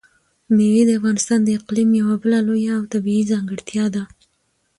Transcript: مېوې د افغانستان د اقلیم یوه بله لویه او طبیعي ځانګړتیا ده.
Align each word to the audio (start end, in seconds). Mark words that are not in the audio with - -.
مېوې 0.55 0.83
د 0.85 0.89
افغانستان 0.99 1.39
د 1.43 1.49
اقلیم 1.59 1.89
یوه 2.01 2.15
بله 2.23 2.39
لویه 2.47 2.73
او 2.79 2.83
طبیعي 2.93 3.23
ځانګړتیا 3.31 3.85
ده. 3.95 4.03